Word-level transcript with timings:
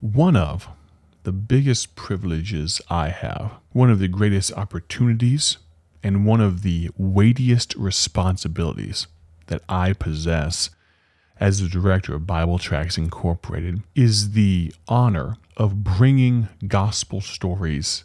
One 0.00 0.36
of 0.36 0.68
the 1.24 1.32
biggest 1.32 1.96
privileges 1.96 2.80
I 2.88 3.08
have, 3.08 3.54
one 3.72 3.90
of 3.90 3.98
the 3.98 4.06
greatest 4.06 4.52
opportunities, 4.52 5.58
and 6.04 6.24
one 6.24 6.40
of 6.40 6.62
the 6.62 6.90
weightiest 6.96 7.74
responsibilities 7.74 9.08
that 9.48 9.60
I 9.68 9.94
possess 9.94 10.70
as 11.40 11.58
the 11.60 11.68
director 11.68 12.14
of 12.14 12.28
Bible 12.28 12.60
Tracts 12.60 12.96
Incorporated 12.96 13.82
is 13.96 14.34
the 14.34 14.72
honor 14.86 15.36
of 15.56 15.82
bringing 15.82 16.48
gospel 16.68 17.20
stories 17.20 18.04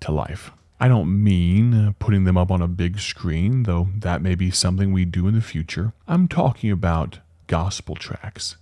to 0.00 0.10
life. 0.10 0.50
I 0.80 0.88
don't 0.88 1.22
mean 1.22 1.94
putting 2.00 2.24
them 2.24 2.36
up 2.36 2.50
on 2.50 2.60
a 2.60 2.66
big 2.66 2.98
screen, 2.98 3.62
though 3.62 3.90
that 3.98 4.22
may 4.22 4.34
be 4.34 4.50
something 4.50 4.92
we 4.92 5.04
do 5.04 5.28
in 5.28 5.36
the 5.36 5.40
future. 5.40 5.92
I'm 6.08 6.26
talking 6.26 6.72
about 6.72 7.20
gospel 7.46 7.94
tracts. 7.94 8.56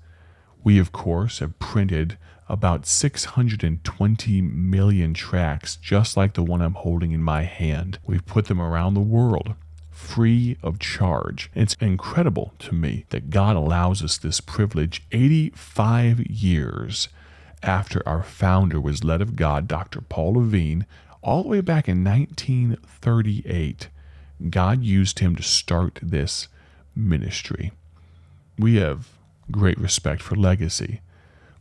We, 0.62 0.79
of 0.79 0.92
course, 0.92 1.38
have 1.38 1.59
printed 1.59 2.19
about 2.51 2.85
620 2.85 4.43
million 4.43 5.15
tracts 5.15 5.77
just 5.77 6.17
like 6.17 6.35
the 6.35 6.43
one 6.43 6.61
I'm 6.61 6.75
holding 6.75 7.13
in 7.13 7.23
my 7.23 7.43
hand. 7.43 8.01
We've 8.05 8.27
put 8.27 8.47
them 8.47 8.61
around 8.61 8.95
the 8.95 9.01
world 9.01 9.55
free 9.91 10.57
of 10.63 10.79
charge. 10.79 11.51
It's 11.55 11.75
incredible 11.75 12.55
to 12.61 12.75
me 12.75 13.05
that 13.11 13.31
God 13.31 13.55
allows 13.55 14.03
us 14.03 14.19
this 14.19 14.41
privilege 14.41 15.03
85 15.13 16.21
years 16.27 17.09
after 17.63 18.03
our 18.09 18.23
founder 18.23 18.81
was 18.81 19.05
led 19.05 19.21
of 19.21 19.37
God, 19.37 19.69
Dr. 19.69 20.01
Paul 20.01 20.35
Levine, 20.35 20.87
all 21.23 21.43
the 21.43 21.51
way 21.51 21.61
back 21.61 21.87
in 21.89 22.03
1938. 22.03 23.89
God 24.48 24.83
used 24.83 25.19
him 25.19 25.37
to 25.37 25.43
start 25.43 26.01
this 26.03 26.48
ministry. 26.97 27.73
We 28.59 28.77
have 28.77 29.11
great 29.51 29.79
respect 29.79 30.23
for 30.23 30.35
legacy 30.35 31.01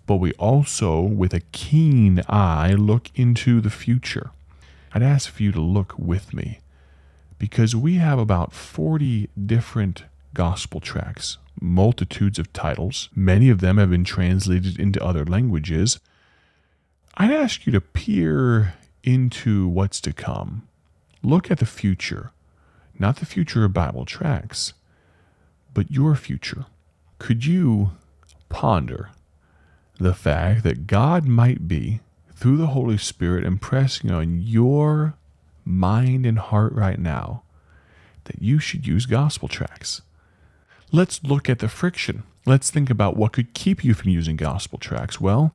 but 0.09 0.15
we 0.15 0.31
also, 0.39 1.01
with 1.01 1.35
a 1.35 1.41
keen 1.51 2.23
eye, 2.27 2.73
look 2.73 3.11
into 3.13 3.61
the 3.61 3.69
future. 3.69 4.31
I'd 4.91 5.03
ask 5.03 5.29
for 5.29 5.43
you 5.43 5.51
to 5.51 5.61
look 5.61 5.93
with 5.99 6.33
me 6.33 6.61
because 7.37 7.75
we 7.75 7.97
have 7.97 8.17
about 8.17 8.51
40 8.51 9.29
different 9.45 10.05
gospel 10.33 10.79
tracts, 10.79 11.37
multitudes 11.61 12.39
of 12.39 12.51
titles. 12.53 13.09
Many 13.13 13.51
of 13.51 13.61
them 13.61 13.77
have 13.77 13.91
been 13.91 14.03
translated 14.03 14.79
into 14.79 14.99
other 15.05 15.25
languages. 15.25 15.99
I'd 17.15 17.29
ask 17.29 17.67
you 17.67 17.71
to 17.73 17.79
peer 17.79 18.73
into 19.03 19.67
what's 19.67 20.01
to 20.01 20.11
come. 20.11 20.67
Look 21.21 21.51
at 21.51 21.59
the 21.59 21.67
future, 21.67 22.31
not 22.97 23.17
the 23.17 23.27
future 23.27 23.63
of 23.63 23.73
Bible 23.73 24.05
tracts, 24.05 24.73
but 25.71 25.91
your 25.91 26.15
future. 26.15 26.65
Could 27.19 27.45
you 27.45 27.91
ponder 28.49 29.11
the 29.99 30.13
fact 30.13 30.63
that 30.63 30.87
God 30.87 31.25
might 31.25 31.67
be, 31.67 31.99
through 32.33 32.57
the 32.57 32.67
Holy 32.67 32.97
Spirit, 32.97 33.43
impressing 33.43 34.09
on 34.09 34.39
your 34.39 35.15
mind 35.65 36.25
and 36.25 36.39
heart 36.39 36.73
right 36.73 36.97
now 36.97 37.43
that 38.23 38.41
you 38.41 38.59
should 38.59 38.87
use 38.87 39.05
gospel 39.05 39.47
tracts. 39.47 40.01
Let's 40.91 41.23
look 41.23 41.49
at 41.49 41.59
the 41.59 41.67
friction. 41.67 42.23
Let's 42.45 42.71
think 42.71 42.89
about 42.89 43.17
what 43.17 43.33
could 43.33 43.53
keep 43.53 43.83
you 43.83 43.93
from 43.93 44.09
using 44.09 44.37
gospel 44.37 44.79
tracts. 44.79 45.19
Well, 45.19 45.53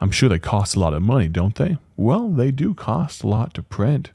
I'm 0.00 0.10
sure 0.10 0.28
they 0.28 0.38
cost 0.38 0.74
a 0.74 0.80
lot 0.80 0.92
of 0.92 1.02
money, 1.02 1.28
don't 1.28 1.54
they? 1.54 1.78
Well, 1.96 2.28
they 2.28 2.50
do 2.50 2.74
cost 2.74 3.22
a 3.22 3.28
lot 3.28 3.54
to 3.54 3.62
print, 3.62 4.10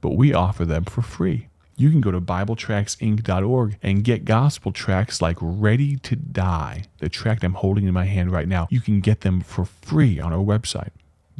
but 0.00 0.16
we 0.16 0.32
offer 0.32 0.64
them 0.64 0.84
for 0.84 1.02
free 1.02 1.48
you 1.76 1.90
can 1.90 2.00
go 2.00 2.10
to 2.10 2.20
BibleTractsInc.org 2.20 3.78
and 3.82 4.04
get 4.04 4.24
gospel 4.24 4.72
tracts 4.72 5.20
like 5.20 5.36
Ready 5.40 5.96
to 5.96 6.16
Die, 6.16 6.84
the 6.98 7.08
tract 7.08 7.44
I'm 7.44 7.54
holding 7.54 7.86
in 7.86 7.94
my 7.94 8.04
hand 8.04 8.30
right 8.30 8.48
now. 8.48 8.68
You 8.70 8.80
can 8.80 9.00
get 9.00 9.22
them 9.22 9.40
for 9.40 9.64
free 9.64 10.20
on 10.20 10.32
our 10.32 10.44
website, 10.44 10.90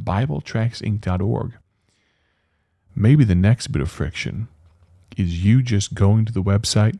BibleTractsInc.org. 0.01 1.53
Maybe 2.95 3.23
the 3.23 3.35
next 3.35 3.67
bit 3.67 3.81
of 3.81 3.91
friction 3.91 4.47
is 5.17 5.43
you 5.43 5.61
just 5.61 5.93
going 5.93 6.25
to 6.25 6.33
the 6.33 6.43
website 6.43 6.99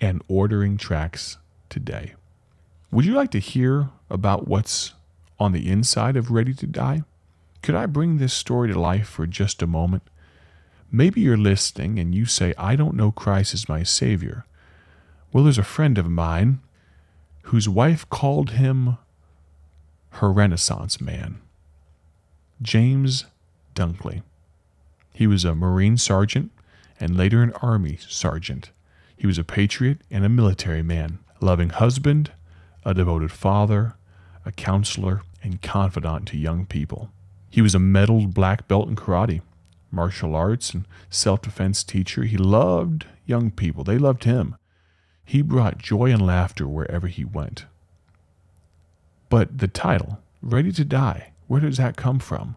and 0.00 0.22
ordering 0.28 0.76
tracts 0.76 1.38
today. 1.68 2.14
Would 2.90 3.04
you 3.04 3.14
like 3.14 3.30
to 3.32 3.38
hear 3.38 3.90
about 4.08 4.48
what's 4.48 4.94
on 5.38 5.52
the 5.52 5.68
inside 5.70 6.16
of 6.16 6.30
Ready 6.30 6.54
to 6.54 6.66
Die? 6.66 7.02
Could 7.62 7.74
I 7.74 7.86
bring 7.86 8.16
this 8.16 8.32
story 8.32 8.72
to 8.72 8.80
life 8.80 9.08
for 9.08 9.26
just 9.26 9.60
a 9.60 9.66
moment? 9.66 10.02
Maybe 10.90 11.20
you're 11.20 11.36
listening 11.36 11.98
and 11.98 12.14
you 12.14 12.24
say, 12.24 12.54
I 12.56 12.74
don't 12.74 12.94
know 12.94 13.10
Christ 13.10 13.52
as 13.52 13.68
my 13.68 13.82
Savior. 13.82 14.46
Well, 15.32 15.44
there's 15.44 15.58
a 15.58 15.62
friend 15.62 15.98
of 15.98 16.08
mine 16.08 16.60
whose 17.42 17.68
wife 17.68 18.08
called 18.08 18.52
him 18.52 18.96
her 20.12 20.32
Renaissance 20.32 21.00
man, 21.00 21.40
James 22.62 23.26
Dunkley. 23.74 24.22
He 25.12 25.26
was 25.26 25.44
a 25.44 25.54
Marine 25.54 25.98
sergeant 25.98 26.50
and 26.98 27.16
later 27.16 27.42
an 27.42 27.52
Army 27.60 27.98
sergeant. 28.08 28.70
He 29.16 29.26
was 29.26 29.36
a 29.36 29.44
patriot 29.44 29.98
and 30.10 30.24
a 30.24 30.30
military 30.30 30.82
man, 30.82 31.18
a 31.40 31.44
loving 31.44 31.70
husband, 31.70 32.32
a 32.84 32.94
devoted 32.94 33.30
father, 33.30 33.94
a 34.46 34.52
counselor, 34.52 35.22
and 35.42 35.60
confidant 35.60 36.26
to 36.28 36.38
young 36.38 36.64
people. 36.64 37.10
He 37.50 37.60
was 37.60 37.74
a 37.74 37.78
medaled 37.78 38.32
black 38.32 38.66
belt 38.68 38.88
in 38.88 38.96
karate 38.96 39.42
martial 39.90 40.34
arts 40.34 40.72
and 40.74 40.86
self 41.10 41.42
defense 41.42 41.82
teacher. 41.84 42.24
He 42.24 42.36
loved 42.36 43.06
young 43.26 43.50
people, 43.50 43.84
they 43.84 43.98
loved 43.98 44.24
him. 44.24 44.56
He 45.24 45.42
brought 45.42 45.78
joy 45.78 46.10
and 46.10 46.24
laughter 46.24 46.66
wherever 46.66 47.06
he 47.06 47.24
went. 47.24 47.66
But 49.28 49.58
the 49.58 49.68
title, 49.68 50.20
Ready 50.40 50.72
to 50.72 50.84
Die, 50.84 51.32
where 51.48 51.60
does 51.60 51.76
that 51.76 51.96
come 51.96 52.18
from? 52.18 52.56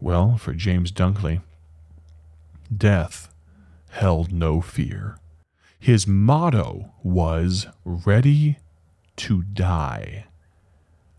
Well, 0.00 0.36
for 0.36 0.54
James 0.54 0.90
Dunkley, 0.90 1.42
death 2.74 3.32
held 3.90 4.32
no 4.32 4.60
fear. 4.60 5.18
His 5.78 6.06
motto 6.06 6.92
was 7.02 7.66
Ready 7.84 8.58
to 9.16 9.42
Die. 9.42 10.24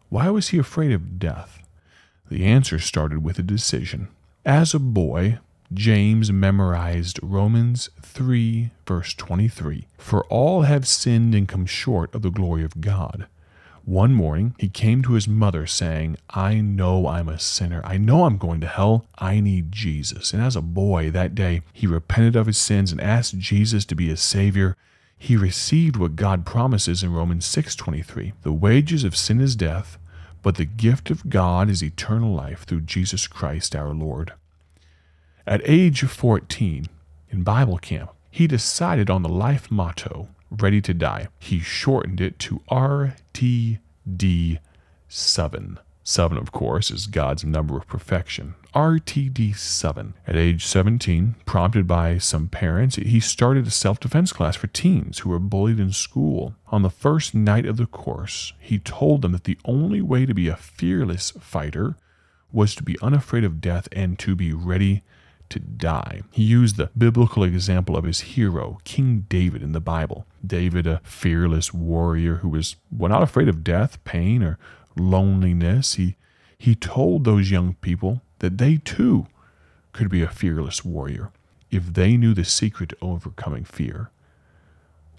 Why 0.10 0.30
was 0.30 0.50
he 0.50 0.58
afraid 0.58 0.92
of 0.92 1.20
death? 1.20 1.64
The 2.30 2.46
answer 2.46 2.80
started 2.80 3.24
with 3.24 3.40
a 3.40 3.44
decision. 3.44 4.10
As 4.46 4.74
a 4.74 4.80
boy, 4.80 5.40
James 5.74 6.32
memorized 6.32 7.20
Romans 7.22 7.90
3, 8.02 8.72
verse 8.88 9.14
23 9.14 9.86
For 9.98 10.24
all 10.26 10.62
have 10.62 10.88
sinned 10.88 11.36
and 11.36 11.46
come 11.46 11.66
short 11.66 12.16
of 12.16 12.22
the 12.22 12.32
glory 12.32 12.64
of 12.64 12.80
God. 12.80 13.28
One 13.84 14.14
morning, 14.14 14.56
he 14.58 14.70
came 14.70 15.02
to 15.04 15.14
his 15.14 15.28
mother 15.28 15.68
saying, 15.68 16.16
I 16.30 16.62
know 16.62 17.08
I'm 17.08 17.28
a 17.28 17.38
sinner. 17.38 17.82
I 17.84 17.98
know 17.98 18.24
I'm 18.24 18.38
going 18.38 18.62
to 18.62 18.68
hell. 18.68 19.06
I 19.18 19.42
need 19.42 19.74
Jesus. 19.74 20.32
And 20.32 20.42
as 20.42 20.56
a 20.56 20.62
boy 20.62 21.12
that 21.12 21.36
day, 21.36 21.62
he 21.74 21.86
repented 21.86 22.38
of 22.38 22.48
his 22.48 22.58
sins 22.58 22.94
and 22.94 23.02
asked 23.02 23.38
Jesus 23.38 23.84
to 23.86 23.96
be 23.96 24.08
his 24.08 24.22
Savior. 24.22 24.78
He 25.18 25.36
received 25.36 25.98
what 25.98 26.16
God 26.16 26.46
promises 26.46 27.04
in 27.04 27.12
Romans 27.12 27.46
6:23. 27.46 28.32
The 28.44 28.54
wages 28.54 29.04
of 29.04 29.18
sin 29.18 29.42
is 29.42 29.58
death, 29.58 29.98
but 30.42 30.56
the 30.56 30.66
gift 30.66 31.10
of 31.10 31.30
God 31.30 31.70
is 31.70 31.84
eternal 31.84 32.34
life 32.34 32.64
through 32.64 32.82
Jesus 32.82 33.28
Christ 33.28 33.76
our 33.76 33.94
Lord. 33.94 34.34
At 35.46 35.62
age 35.66 36.04
14, 36.04 36.86
in 37.30 37.44
Bible 37.44 37.78
camp, 37.78 38.12
he 38.32 38.48
decided 38.48 39.10
on 39.10 39.24
the 39.24 39.30
life 39.30 39.72
motto, 39.72 40.30
ready 40.52 40.82
to 40.82 40.94
die. 40.94 41.28
He 41.40 41.60
shortened 41.60 42.22
it 42.22 42.40
to 42.40 42.62
RTD7. 42.70 43.80
Seven, 46.04 46.38
of 46.38 46.52
course, 46.52 46.92
is 46.92 47.08
God's 47.08 47.44
number 47.44 47.78
of 47.78 47.88
perfection. 47.88 48.56
RTD7. 48.74 50.14
At 50.28 50.36
age 50.36 50.66
17, 50.66 51.36
prompted 51.46 51.88
by 51.88 52.20
some 52.20 52.48
parents, 52.48 52.98
he 52.98 53.20
started 53.20 53.66
a 53.66 53.72
self 53.72 54.00
defense 54.00 54.32
class 54.32 54.56
for 54.56 54.68
teens 54.68 55.20
who 55.20 55.30
were 55.30 55.40
bullied 55.40 55.80
in 55.80 55.92
school. 55.92 56.54
On 56.68 56.84
the 56.84 56.90
first 56.90 57.34
night 57.34 57.66
of 57.66 57.78
the 57.78 57.88
course, 57.88 58.54
he 58.60 58.78
told 58.78 59.22
them 59.22 59.32
that 59.32 59.46
the 59.46 59.58
only 59.66 60.02
way 60.02 60.26
to 60.26 60.34
be 60.34 60.48
a 60.48 60.56
fearless 60.56 61.32
fighter 61.32 61.96
was 62.52 62.76
to 62.76 62.84
be 62.84 62.98
unafraid 63.02 63.44
of 63.44 63.62
death 63.62 63.88
and 63.92 64.20
to 64.20 64.36
be 64.36 64.54
ready 64.54 65.04
to 65.50 65.60
die. 65.60 66.22
He 66.32 66.44
used 66.44 66.78
the 66.78 66.92
biblical 66.96 67.44
example 67.44 67.98
of 67.98 68.04
his 68.04 68.22
hero, 68.22 68.78
King 68.84 69.26
David, 69.30 69.64
in 69.64 69.72
the 69.72 69.80
Bible. 69.80 70.28
David, 70.46 70.86
a 70.86 71.02
fearless 71.04 71.74
warrior 71.74 72.36
who 72.38 72.50
was 72.50 72.76
well, 72.96 73.10
not 73.10 73.24
afraid 73.24 73.50
of 73.50 73.64
death, 73.64 74.04
pain, 74.04 74.44
or 74.44 74.60
loneliness. 74.96 75.96
He, 75.96 76.18
he 76.58 76.76
told 76.76 77.24
those 77.24 77.50
young 77.50 77.74
people 77.76 78.22
that 78.40 78.58
they 78.58 78.78
too 78.78 79.28
could 79.94 80.10
be 80.10 80.22
a 80.22 80.28
fearless 80.30 80.84
warrior 80.84 81.32
if 81.72 81.94
they 81.94 82.18
knew 82.18 82.34
the 82.34 82.46
secret 82.46 82.90
to 82.90 82.98
overcoming 83.02 83.64
fear. 83.64 84.10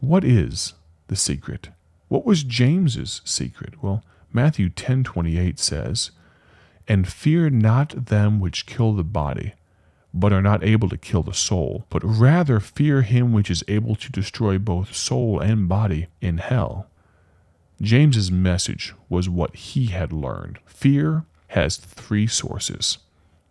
What 0.00 0.24
is 0.24 0.74
the 1.08 1.16
secret? 1.16 1.68
What 2.08 2.24
was 2.24 2.42
James's 2.42 3.20
secret? 3.24 3.82
Well, 3.82 4.02
Matthew 4.32 4.68
10:28 4.68 5.58
says, 5.58 6.10
"And 6.88 7.06
fear 7.06 7.50
not 7.50 8.06
them 8.06 8.40
which 8.40 8.66
kill 8.66 8.94
the 8.94 9.04
body, 9.04 9.52
but 10.12 10.32
are 10.32 10.42
not 10.42 10.64
able 10.64 10.88
to 10.88 10.96
kill 10.96 11.22
the 11.22 11.34
soul, 11.34 11.86
but 11.88 12.02
rather 12.04 12.58
fear 12.58 13.02
him 13.02 13.32
which 13.32 13.50
is 13.50 13.62
able 13.68 13.94
to 13.96 14.10
destroy 14.10 14.58
both 14.58 14.94
soul 14.94 15.38
and 15.40 15.68
body 15.68 16.08
in 16.20 16.38
hell." 16.38 16.86
James's 17.80 18.30
message 18.30 18.94
was 19.08 19.28
what 19.28 19.54
he 19.54 19.86
had 19.86 20.12
learned. 20.12 20.58
Fear 20.66 21.24
has 21.48 21.76
three 21.76 22.26
sources. 22.26 22.98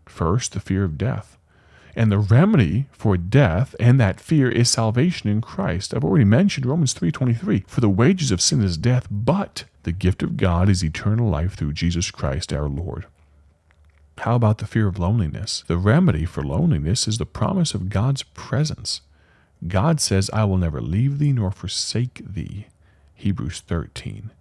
First, 0.10 0.54
the 0.54 0.60
fear 0.60 0.84
of 0.84 0.98
death. 0.98 1.38
And 1.96 2.12
the 2.12 2.18
remedy 2.18 2.88
for 2.92 3.18
death 3.18 3.76
and 3.80 4.00
that 4.00 4.20
fear 4.20 4.50
is 4.50 4.70
salvation 4.70 5.30
in 5.30 5.42
Christ. 5.42 5.94
I've 5.94 6.04
already 6.04 6.26
mentioned 6.26 6.66
Romans 6.66 6.94
3:23, 6.94 7.64
for 7.68 7.82
the 7.82 7.90
wages 7.90 8.32
of 8.32 8.42
sin 8.42 8.62
is 8.62 8.78
death, 8.78 9.08
but 9.10 9.66
the 9.84 9.92
gift 9.92 10.24
of 10.24 10.38
God 10.38 10.70
is 10.70 10.84
eternal 10.84 11.30
life 11.30 11.54
through 11.56 11.74
Jesus 11.74 12.12
Christ 12.12 12.52
our 12.52 12.68
Lord. 12.68 13.06
How 14.20 14.36
about 14.36 14.58
the 14.58 14.68
fear 14.68 14.88
of 14.88 15.00
loneliness? 15.00 15.64
The 15.68 15.78
remedy 15.78 16.26
for 16.26 16.44
loneliness 16.44 17.08
is 17.08 17.18
the 17.18 17.26
promise 17.26 17.74
of 17.74 17.90
God's 17.90 18.24
presence. 18.24 19.02
God 19.68 20.02
says, 20.02 20.30
I 20.34 20.44
will 20.44 20.58
never 20.58 20.82
leave 20.82 21.20
thee 21.20 21.32
nor 21.32 21.52
forsake 21.52 22.22
thee. 22.26 22.68
Hebrews 23.14 23.62
13. 23.62 24.32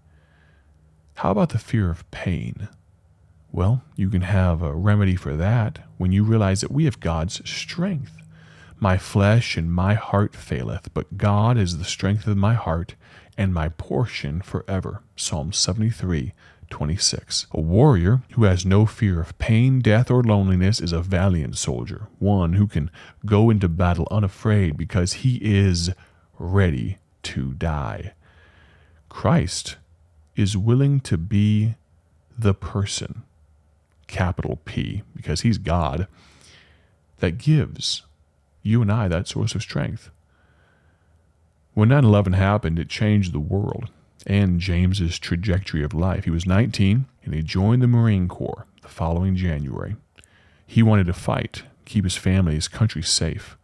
How 1.14 1.32
about 1.32 1.50
the 1.50 1.58
fear 1.58 1.90
of 1.90 2.08
pain? 2.10 2.68
Well, 3.50 3.82
you 3.96 4.10
can 4.10 4.22
have 4.22 4.62
a 4.62 4.74
remedy 4.74 5.16
for 5.16 5.34
that 5.36 5.80
when 5.96 6.12
you 6.12 6.22
realize 6.22 6.60
that 6.60 6.70
we 6.70 6.84
have 6.84 7.00
God's 7.00 7.48
strength. 7.48 8.12
My 8.78 8.96
flesh 8.98 9.56
and 9.56 9.72
my 9.72 9.94
heart 9.94 10.36
faileth, 10.36 10.92
but 10.94 11.16
God 11.18 11.58
is 11.58 11.78
the 11.78 11.84
strength 11.84 12.26
of 12.26 12.36
my 12.36 12.54
heart 12.54 12.94
and 13.36 13.52
my 13.52 13.70
portion 13.70 14.40
forever. 14.40 15.02
Psalm 15.16 15.52
73, 15.52 16.32
26. 16.70 17.46
A 17.52 17.60
warrior 17.60 18.22
who 18.32 18.44
has 18.44 18.64
no 18.66 18.86
fear 18.86 19.20
of 19.20 19.36
pain, 19.38 19.80
death, 19.80 20.10
or 20.10 20.22
loneliness 20.22 20.80
is 20.80 20.92
a 20.92 21.00
valiant 21.00 21.56
soldier, 21.56 22.08
one 22.18 22.52
who 22.52 22.66
can 22.66 22.90
go 23.26 23.50
into 23.50 23.68
battle 23.68 24.06
unafraid 24.10 24.76
because 24.76 25.14
he 25.14 25.36
is 25.42 25.90
ready 26.38 26.98
to 27.24 27.54
die. 27.54 28.12
Christ 29.08 29.76
is 30.36 30.56
willing 30.56 31.00
to 31.00 31.16
be 31.16 31.74
the 32.38 32.54
person, 32.54 33.22
capital 34.08 34.60
P, 34.64 35.02
because 35.14 35.42
he's 35.42 35.58
God, 35.58 36.08
that 37.18 37.38
gives 37.38 38.02
you 38.62 38.82
and 38.82 38.90
I 38.90 39.06
that 39.08 39.28
source 39.28 39.54
of 39.54 39.62
strength. 39.62 40.10
When 41.74 41.90
9 41.90 42.04
11 42.04 42.32
happened, 42.32 42.78
it 42.78 42.88
changed 42.88 43.32
the 43.32 43.38
world 43.38 43.90
and 44.26 44.60
James's 44.60 45.18
trajectory 45.18 45.84
of 45.84 45.94
life. 45.94 46.24
He 46.24 46.30
was 46.30 46.46
19 46.46 47.06
and 47.24 47.34
he 47.34 47.42
joined 47.42 47.82
the 47.82 47.86
Marine 47.86 48.28
Corps 48.28 48.66
the 48.82 48.88
following 48.88 49.36
January. 49.36 49.96
He 50.66 50.82
wanted 50.82 51.06
to 51.06 51.12
fight, 51.12 51.62
keep 51.84 52.04
his 52.04 52.16
family, 52.16 52.54
his 52.54 52.68
country 52.68 53.02
safe. 53.02 53.56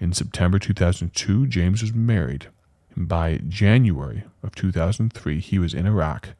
In 0.00 0.12
September 0.12 0.58
2002, 0.58 1.46
James 1.46 1.82
was 1.82 1.92
married, 1.92 2.48
and 2.96 3.06
by 3.06 3.40
January 3.48 4.24
of 4.42 4.54
2003, 4.54 5.40
he 5.40 5.58
was 5.58 5.74
in 5.74 5.86
Iraq 5.86 6.30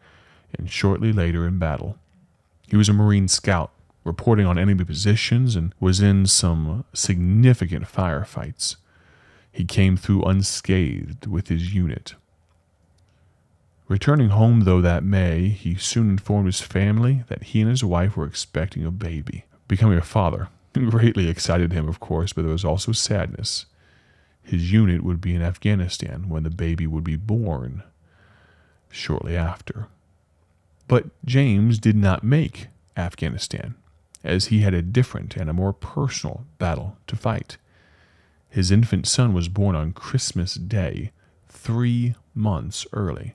and 0.59 0.71
shortly 0.71 1.13
later 1.13 1.47
in 1.47 1.59
battle. 1.59 1.99
He 2.73 2.77
was 2.79 2.89
a 2.89 2.95
Marine 2.95 3.29
scout, 3.29 3.71
reporting 4.03 4.47
on 4.47 4.59
enemy 4.59 4.83
positions 4.87 5.57
and 5.57 5.75
was 5.79 6.01
in 6.01 6.25
some 6.25 6.87
significant 6.95 7.85
firefights. 7.85 8.77
He 9.53 9.67
came 9.67 9.99
through 9.99 10.23
unscathed 10.23 11.27
with 11.27 11.49
his 11.49 11.75
unit. 11.75 12.15
Returning 13.89 14.31
home, 14.31 14.61
though, 14.61 14.81
that 14.81 15.05
May, 15.05 15.49
he 15.49 15.75
soon 15.75 16.09
informed 16.09 16.47
his 16.47 16.63
family 16.63 17.25
that 17.29 17.43
he 17.43 17.61
and 17.61 17.69
his 17.69 17.85
wife 17.85 18.17
were 18.17 18.25
expecting 18.25 18.87
a 18.87 18.91
baby. 18.91 19.45
Becoming 19.69 19.99
a 19.99 20.01
father 20.01 20.49
greatly 20.73 21.29
excited 21.29 21.75
him, 21.75 21.91
of 21.91 22.01
course, 22.01 22.33
but 22.33 22.41
there 22.41 22.53
was 22.53 22.65
also 22.65 22.93
sadness. 22.93 23.67
His 24.43 24.73
unit 24.73 25.05
would 25.05 25.21
be 25.21 25.35
in 25.35 25.43
Afghanistan 25.43 26.31
when 26.31 26.43
the 26.43 26.49
baby 26.49 26.87
would 26.87 27.05
be 27.05 27.17
born 27.17 27.83
shortly 28.89 29.37
after. 29.37 29.89
But 30.89 31.07
James 31.25 31.79
did 31.79 31.97
not 31.97 32.25
make 32.25 32.69
Afghanistan, 32.97 33.75
as 34.23 34.47
he 34.47 34.61
had 34.61 34.75
a 34.75 34.83
different 34.83 35.37
and 35.37 35.49
a 35.49 35.55
more 35.55 35.73
personal 35.73 36.45
battle 36.59 36.97
to 37.07 37.17
fight. 37.17 37.57
His 38.51 38.71
infant 38.71 39.07
son 39.07 39.33
was 39.33 39.49
born 39.49 39.75
on 39.75 39.93
Christmas 39.93 40.55
Day, 40.55 41.13
three 41.49 42.15
months 42.35 42.87
early. 42.93 43.35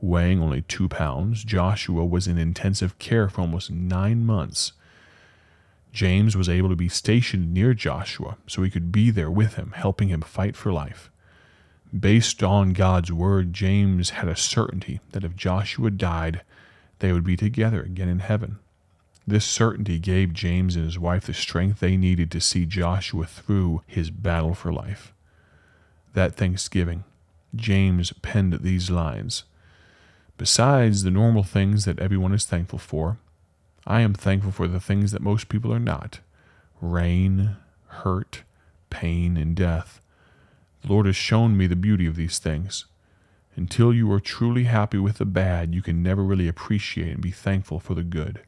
Weighing 0.00 0.40
only 0.40 0.62
two 0.62 0.88
pounds, 0.88 1.44
Joshua 1.44 2.04
was 2.04 2.26
in 2.26 2.38
intensive 2.38 2.98
care 2.98 3.28
for 3.28 3.42
almost 3.42 3.70
nine 3.70 4.24
months. 4.24 4.72
James 5.92 6.36
was 6.36 6.48
able 6.48 6.68
to 6.68 6.76
be 6.76 6.88
stationed 6.88 7.52
near 7.52 7.74
Joshua 7.74 8.36
so 8.46 8.62
he 8.62 8.70
could 8.70 8.92
be 8.92 9.10
there 9.10 9.30
with 9.30 9.54
him, 9.54 9.72
helping 9.74 10.08
him 10.08 10.20
fight 10.20 10.56
for 10.56 10.72
life. 10.72 11.10
Based 11.98 12.42
on 12.42 12.74
God's 12.74 13.10
word, 13.10 13.52
James 13.52 14.10
had 14.10 14.28
a 14.28 14.36
certainty 14.36 15.00
that 15.12 15.24
if 15.24 15.34
Joshua 15.34 15.90
died, 15.90 16.42
they 16.98 17.12
would 17.12 17.24
be 17.24 17.36
together 17.36 17.82
again 17.82 18.08
in 18.08 18.20
heaven. 18.20 18.58
This 19.26 19.44
certainty 19.44 19.98
gave 19.98 20.32
James 20.32 20.74
and 20.74 20.84
his 20.84 20.98
wife 20.98 21.26
the 21.26 21.34
strength 21.34 21.80
they 21.80 21.96
needed 21.96 22.30
to 22.30 22.40
see 22.40 22.64
Joshua 22.64 23.26
through 23.26 23.82
his 23.86 24.10
battle 24.10 24.54
for 24.54 24.72
life. 24.72 25.12
That 26.14 26.34
Thanksgiving, 26.34 27.04
James 27.54 28.12
penned 28.22 28.54
these 28.62 28.90
lines 28.90 29.44
Besides 30.38 31.02
the 31.02 31.10
normal 31.10 31.42
things 31.42 31.84
that 31.84 31.98
everyone 31.98 32.32
is 32.32 32.44
thankful 32.44 32.78
for, 32.78 33.18
I 33.86 34.02
am 34.02 34.14
thankful 34.14 34.52
for 34.52 34.68
the 34.68 34.78
things 34.78 35.10
that 35.10 35.20
most 35.20 35.48
people 35.48 35.74
are 35.74 35.80
not 35.80 36.20
rain, 36.80 37.56
hurt, 37.88 38.44
pain, 38.88 39.36
and 39.36 39.56
death. 39.56 40.00
The 40.82 40.92
Lord 40.92 41.06
has 41.06 41.16
shown 41.16 41.56
me 41.56 41.66
the 41.66 41.74
beauty 41.74 42.06
of 42.06 42.14
these 42.14 42.38
things. 42.38 42.84
Until 43.58 43.92
you 43.92 44.12
are 44.12 44.20
truly 44.20 44.64
happy 44.64 44.98
with 44.98 45.18
the 45.18 45.24
bad, 45.24 45.74
you 45.74 45.82
can 45.82 46.00
never 46.00 46.22
really 46.22 46.46
appreciate 46.46 47.14
and 47.14 47.20
be 47.20 47.32
thankful 47.32 47.80
for 47.80 47.94
the 47.96 48.04
good. 48.04 48.40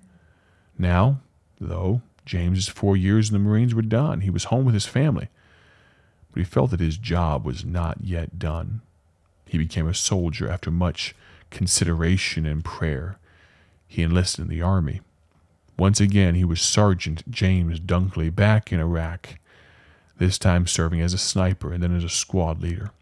Now, 0.79 1.19
though, 1.61 2.03
James's 2.25 2.69
four 2.69 2.97
years 2.97 3.29
in 3.29 3.33
the 3.33 3.41
Marines 3.41 3.75
were 3.75 3.83
done. 3.83 4.21
He 4.21 4.31
was 4.31 4.45
home 4.45 4.65
with 4.65 4.73
his 4.73 4.87
family, 4.87 5.27
but 6.31 6.39
he 6.39 6.45
felt 6.45 6.71
that 6.71 6.79
his 6.79 6.97
job 6.97 7.45
was 7.45 7.65
not 7.65 8.05
yet 8.05 8.39
done. 8.39 8.83
He 9.47 9.59
became 9.59 9.89
a 9.89 9.95
soldier 9.95 10.49
after 10.49 10.71
much 10.71 11.17
consideration 11.51 12.47
and 12.47 12.65
prayer. 12.65 13.19
He 13.89 14.03
enlisted 14.03 14.45
in 14.45 14.49
the 14.49 14.63
army. 14.63 15.01
Once 15.77 15.99
again, 15.99 16.37
he 16.37 16.45
was 16.45 16.61
Sergeant 16.61 17.29
James 17.29 17.81
Dunkley 17.81 18.33
back 18.33 18.73
in 18.73 18.79
Iraq, 18.79 19.41
this 20.19 20.39
time 20.39 20.69
serving 20.69 21.01
as 21.01 21.13
a 21.13 21.19
sniper 21.19 21.73
and 21.73 21.83
then 21.83 21.97
as 21.97 22.05
a 22.05 22.09
squad 22.09 22.63
leader. 22.63 22.93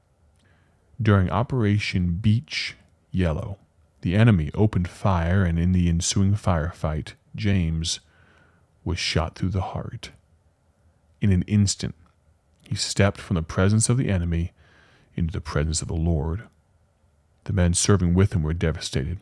During 1.00 1.30
Operation 1.30 2.14
Beach 2.14 2.76
Yellow, 3.12 3.58
the 4.00 4.16
enemy 4.16 4.50
opened 4.52 4.88
fire, 4.88 5.44
and 5.44 5.58
in 5.58 5.73
the 5.73 5.88
ensuing 5.88 6.34
firefight, 6.34 7.12
James 7.37 8.00
was 8.84 8.99
shot 8.99 9.37
through 9.37 9.50
the 9.50 9.61
heart. 9.61 10.11
In 11.20 11.30
an 11.30 11.42
instant, 11.42 11.94
he 12.62 12.75
stepped 12.75 13.20
from 13.20 13.37
the 13.37 13.42
presence 13.42 13.88
of 13.88 13.96
the 13.96 14.08
enemy 14.08 14.52
into 15.14 15.32
the 15.32 15.40
presence 15.40 15.82
of 15.82 15.88
the 15.88 15.94
Lord. 15.94 16.42
The 17.44 17.52
men 17.52 17.75
serving 17.75 18.14
with 18.14 18.32
him 18.32 18.42
were 18.42 18.52
devastated. 18.52 19.18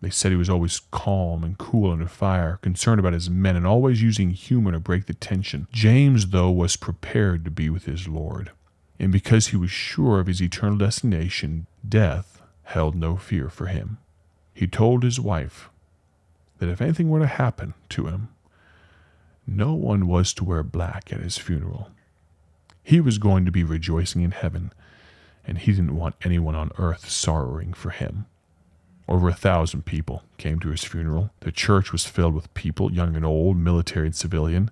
They 0.00 0.10
said 0.10 0.32
he 0.32 0.36
was 0.36 0.50
always 0.50 0.80
calm 0.90 1.44
and 1.44 1.56
cool 1.56 1.92
under 1.92 2.08
fire, 2.08 2.58
concerned 2.62 2.98
about 2.98 3.12
his 3.12 3.30
men, 3.30 3.56
and 3.56 3.66
always 3.66 4.02
using 4.02 4.30
humor 4.30 4.72
to 4.72 4.80
break 4.80 5.06
the 5.06 5.14
tension. 5.14 5.66
James, 5.72 6.28
though, 6.28 6.50
was 6.50 6.76
prepared 6.76 7.44
to 7.44 7.50
be 7.50 7.68
with 7.70 7.84
his 7.84 8.08
Lord. 8.08 8.50
And 8.98 9.12
because 9.12 9.48
he 9.48 9.56
was 9.56 9.70
sure 9.70 10.20
of 10.20 10.26
his 10.26 10.40
eternal 10.40 10.78
destination, 10.78 11.66
death 11.86 12.40
held 12.64 12.94
no 12.94 13.16
fear 13.16 13.48
for 13.48 13.66
him. 13.66 13.98
He 14.54 14.66
told 14.66 15.02
his 15.02 15.20
wife 15.20 15.68
that 16.58 16.68
if 16.68 16.80
anything 16.80 17.10
were 17.10 17.20
to 17.20 17.26
happen 17.26 17.74
to 17.90 18.06
him, 18.06 18.28
no 19.46 19.74
one 19.74 20.06
was 20.06 20.32
to 20.34 20.44
wear 20.44 20.62
black 20.62 21.12
at 21.12 21.20
his 21.20 21.38
funeral. 21.38 21.90
He 22.82 23.00
was 23.00 23.18
going 23.18 23.44
to 23.44 23.52
be 23.52 23.64
rejoicing 23.64 24.22
in 24.22 24.30
heaven 24.30 24.72
and 25.46 25.58
he 25.58 25.72
didn't 25.72 25.96
want 25.96 26.16
anyone 26.24 26.54
on 26.54 26.72
earth 26.78 27.08
sorrowing 27.08 27.72
for 27.72 27.90
him. 27.90 28.26
Over 29.08 29.28
a 29.28 29.34
thousand 29.34 29.86
people 29.86 30.24
came 30.36 30.58
to 30.60 30.70
his 30.70 30.82
funeral. 30.82 31.30
The 31.40 31.52
church 31.52 31.92
was 31.92 32.04
filled 32.04 32.34
with 32.34 32.52
people, 32.54 32.92
young 32.92 33.14
and 33.14 33.24
old, 33.24 33.56
military 33.56 34.06
and 34.06 34.16
civilian. 34.16 34.70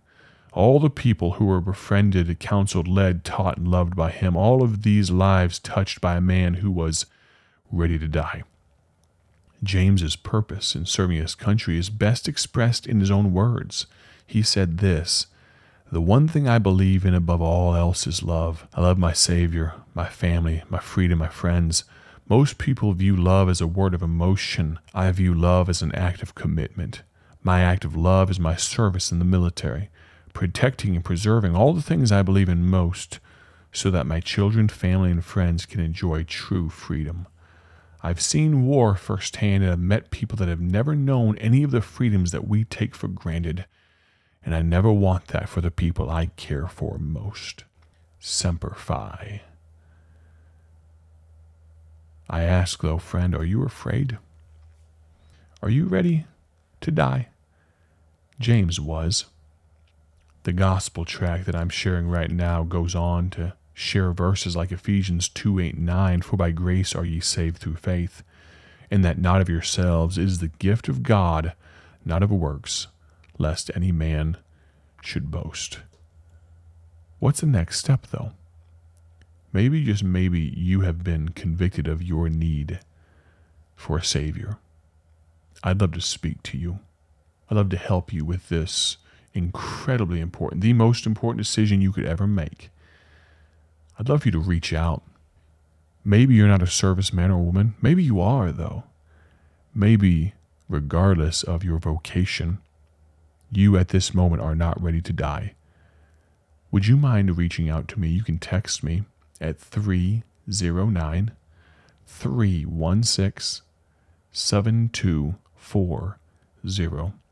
All 0.54 0.78
the 0.78 0.88
people 0.88 1.32
who 1.32 1.46
were 1.46 1.60
befriended, 1.60 2.38
counseled, 2.38 2.86
led, 2.86 3.24
taught, 3.24 3.58
and 3.58 3.66
loved 3.66 3.96
by 3.96 4.12
him, 4.12 4.36
all 4.36 4.62
of 4.62 4.84
these 4.84 5.10
lives 5.10 5.58
touched 5.58 6.00
by 6.00 6.14
a 6.14 6.20
man 6.20 6.54
who 6.54 6.70
was 6.70 7.06
ready 7.72 7.98
to 7.98 8.06
die. 8.06 8.44
James's 9.64 10.14
purpose 10.14 10.76
in 10.76 10.86
serving 10.86 11.16
his 11.16 11.34
country 11.34 11.76
is 11.76 11.90
best 11.90 12.28
expressed 12.28 12.86
in 12.86 13.00
his 13.00 13.10
own 13.10 13.32
words. 13.32 13.86
He 14.26 14.42
said 14.42 14.78
this 14.78 15.26
the 15.90 16.00
one 16.00 16.26
thing 16.26 16.48
I 16.48 16.58
believe 16.58 17.04
in 17.04 17.14
above 17.14 17.40
all 17.40 17.76
else 17.76 18.06
is 18.06 18.22
love. 18.22 18.66
I 18.74 18.80
love 18.80 18.98
my 18.98 19.12
Savior, 19.12 19.74
my 19.94 20.08
family, 20.08 20.62
my 20.68 20.78
freedom, 20.78 21.18
my 21.18 21.28
friends. 21.28 21.84
Most 22.28 22.58
people 22.58 22.92
view 22.94 23.14
love 23.14 23.48
as 23.48 23.60
a 23.60 23.66
word 23.66 23.94
of 23.94 24.02
emotion. 24.02 24.78
I 24.94 25.10
view 25.12 25.34
love 25.34 25.68
as 25.68 25.82
an 25.82 25.94
act 25.94 26.22
of 26.22 26.34
commitment. 26.34 27.02
My 27.42 27.60
act 27.60 27.84
of 27.84 27.94
love 27.94 28.30
is 28.30 28.40
my 28.40 28.56
service 28.56 29.12
in 29.12 29.18
the 29.18 29.24
military, 29.24 29.90
protecting 30.34 30.94
and 30.94 31.04
preserving 31.04 31.56
all 31.56 31.72
the 31.72 31.80
things 31.80 32.12
I 32.12 32.20
believe 32.20 32.50
in 32.50 32.66
most 32.66 33.20
so 33.72 33.90
that 33.90 34.06
my 34.06 34.20
children, 34.20 34.68
family, 34.68 35.10
and 35.10 35.24
friends 35.24 35.64
can 35.64 35.80
enjoy 35.80 36.24
true 36.24 36.68
freedom. 36.68 37.26
I've 38.02 38.20
seen 38.20 38.66
war 38.66 38.94
firsthand 38.96 39.62
and 39.62 39.72
I've 39.72 39.78
met 39.78 40.10
people 40.10 40.36
that 40.36 40.48
have 40.48 40.60
never 40.60 40.94
known 40.94 41.38
any 41.38 41.62
of 41.62 41.70
the 41.70 41.80
freedoms 41.80 42.32
that 42.32 42.46
we 42.46 42.64
take 42.64 42.94
for 42.94 43.08
granted. 43.08 43.64
And 44.44 44.54
I 44.54 44.60
never 44.60 44.92
want 44.92 45.28
that 45.28 45.48
for 45.48 45.62
the 45.62 45.70
people 45.70 46.10
I 46.10 46.26
care 46.36 46.66
for 46.66 46.98
most. 46.98 47.64
Semper 48.18 48.74
Fi. 48.76 49.40
I 52.28 52.42
ask, 52.42 52.82
though, 52.82 52.98
friend, 52.98 53.34
are 53.34 53.44
you 53.44 53.64
afraid? 53.64 54.18
Are 55.62 55.70
you 55.70 55.86
ready 55.86 56.26
to 56.80 56.90
die? 56.90 57.28
James 58.38 58.78
was. 58.78 59.26
The 60.44 60.52
gospel 60.52 61.06
tract 61.06 61.46
that 61.46 61.56
I'm 61.56 61.70
sharing 61.70 62.06
right 62.06 62.30
now 62.30 62.64
goes 62.64 62.94
on 62.94 63.30
to 63.30 63.54
share 63.72 64.12
verses 64.12 64.54
like 64.54 64.70
Ephesians 64.72 65.26
2 65.30 65.58
8 65.58 65.78
9, 65.78 66.20
For 66.20 66.36
by 66.36 66.50
grace 66.50 66.94
are 66.94 67.04
ye 67.04 67.18
saved 67.20 67.56
through 67.56 67.76
faith, 67.76 68.22
and 68.90 69.02
that 69.02 69.18
not 69.18 69.40
of 69.40 69.48
yourselves 69.48 70.18
is 70.18 70.38
the 70.38 70.48
gift 70.48 70.86
of 70.86 71.02
God, 71.02 71.54
not 72.04 72.22
of 72.22 72.30
works, 72.30 72.88
lest 73.38 73.70
any 73.74 73.90
man 73.90 74.36
should 75.02 75.30
boast. 75.30 75.78
What's 77.20 77.40
the 77.40 77.46
next 77.46 77.78
step, 77.78 78.08
though? 78.08 78.32
Maybe, 79.50 79.82
just 79.82 80.04
maybe, 80.04 80.40
you 80.40 80.82
have 80.82 81.02
been 81.02 81.30
convicted 81.30 81.88
of 81.88 82.02
your 82.02 82.28
need 82.28 82.80
for 83.76 83.96
a 83.96 84.04
Savior. 84.04 84.58
I'd 85.62 85.80
love 85.80 85.92
to 85.92 86.02
speak 86.02 86.42
to 86.42 86.58
you. 86.58 86.80
I'd 87.48 87.56
love 87.56 87.70
to 87.70 87.78
help 87.78 88.12
you 88.12 88.26
with 88.26 88.50
this 88.50 88.98
incredibly 89.34 90.20
important, 90.20 90.62
the 90.62 90.72
most 90.72 91.06
important 91.06 91.38
decision 91.38 91.80
you 91.80 91.92
could 91.92 92.06
ever 92.06 92.26
make. 92.26 92.70
I'd 93.98 94.08
love 94.08 94.22
for 94.22 94.28
you 94.28 94.32
to 94.32 94.38
reach 94.38 94.72
out. 94.72 95.02
Maybe 96.04 96.34
you're 96.34 96.48
not 96.48 96.62
a 96.62 96.66
serviceman 96.66 97.30
or 97.30 97.38
woman. 97.38 97.74
Maybe 97.82 98.02
you 98.02 98.20
are, 98.20 98.52
though. 98.52 98.84
Maybe, 99.74 100.34
regardless 100.68 101.42
of 101.42 101.64
your 101.64 101.78
vocation, 101.78 102.58
you 103.50 103.76
at 103.76 103.88
this 103.88 104.14
moment 104.14 104.42
are 104.42 104.54
not 104.54 104.82
ready 104.82 105.00
to 105.00 105.12
die. 105.12 105.54
Would 106.70 106.86
you 106.86 106.96
mind 106.96 107.36
reaching 107.36 107.68
out 107.68 107.88
to 107.88 108.00
me? 108.00 108.08
You 108.08 108.22
can 108.22 108.38
text 108.38 108.82
me 108.82 109.04
at 109.40 109.58
309 109.58 111.32
316 112.06 113.62
7240. 114.32 117.23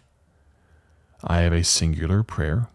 I 1.23 1.43
have 1.43 1.53
a 1.53 1.63
singular 1.63 2.25
prayer 2.25 2.67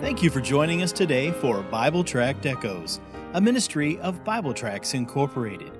Thank 0.00 0.22
you 0.22 0.30
for 0.30 0.40
joining 0.40 0.82
us 0.82 0.90
today 0.90 1.32
for 1.32 1.62
Bible 1.62 2.02
Tract 2.02 2.46
Echoes, 2.46 2.98
a 3.34 3.42
ministry 3.42 3.98
of 3.98 4.24
Bible 4.24 4.54
Tracts 4.54 4.94
Incorporated. 4.94 5.72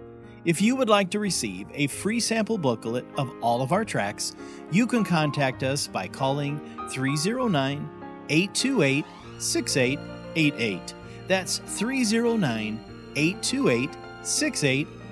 If 0.45 0.61
you 0.61 0.77
would 0.77 0.91
like 0.91 1.09
to 1.13 1.19
receive 1.19 1.67
a 1.73 1.87
free 1.87 2.21
sample 2.21 2.59
booklet 2.59 3.07
of 3.17 3.33
all 3.41 3.63
of 3.63 3.73
our 3.73 3.87
tracts, 3.87 4.37
you 4.71 4.87
can 4.87 5.03
contact 5.03 5.63
us 5.63 5.87
by 5.87 6.09
calling 6.09 6.61
309 6.91 7.89
828 8.29 9.07
6888. 9.39 10.95
That's 11.27 11.59
309 11.59 12.85
828 13.17 13.91
6888. 14.23 15.04